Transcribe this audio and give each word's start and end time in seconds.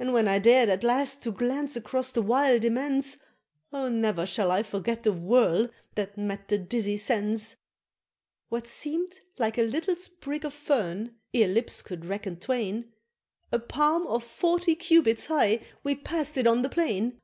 And 0.00 0.12
when 0.12 0.26
I 0.26 0.40
dared 0.40 0.68
at 0.70 0.82
last 0.82 1.22
to 1.22 1.30
glance 1.30 1.76
across 1.76 2.10
the 2.10 2.20
wild 2.20 2.64
immense, 2.64 3.18
Oh 3.72 3.88
ne'er 3.88 4.26
shall 4.26 4.50
I 4.50 4.64
forget 4.64 5.04
the 5.04 5.12
whirl 5.12 5.68
that 5.94 6.18
met 6.18 6.48
the 6.48 6.58
dizzy 6.58 6.96
sense! 6.96 7.54
What 8.48 8.66
seem'd 8.66 9.20
a 9.38 9.62
little 9.62 9.94
sprig 9.94 10.44
of 10.44 10.52
fern, 10.52 11.14
ere 11.32 11.46
lips 11.46 11.80
could 11.80 12.04
reckon 12.04 12.40
twain, 12.40 12.92
A 13.52 13.60
palm 13.60 14.04
of 14.08 14.24
forty 14.24 14.74
cubits 14.74 15.26
high, 15.26 15.60
we 15.84 15.94
passed 15.94 16.36
it 16.36 16.48
on 16.48 16.62
the 16.62 16.68
plain! 16.68 17.20